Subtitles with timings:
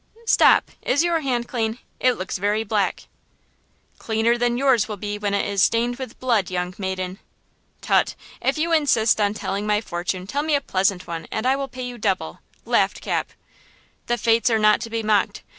[0.25, 0.71] "Stop!
[0.81, 1.77] Is your hand clean?
[1.99, 3.03] It looks very black!"
[3.99, 7.19] "Cleaner than yours will be when it is stained with blood, young maiden!"
[7.81, 8.15] "Tut!
[8.41, 11.67] If you insist on telling my fortune, tell me a pleasant one, and I will
[11.67, 13.31] pay you double," laughed Cap.
[14.07, 15.43] "The fates are not to be mocked.